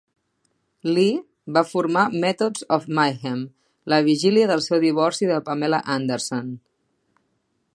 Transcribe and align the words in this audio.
Lee 0.93 1.53
va 1.57 1.61
formar 1.73 2.05
Methods 2.23 2.65
of 2.77 2.87
Mayhem 2.99 3.43
la 3.93 3.99
vigília 4.09 4.49
del 4.53 4.65
seu 4.69 4.81
divorci 4.87 5.29
de 5.33 5.37
Pamela 5.51 5.83
Anderson. 5.97 6.49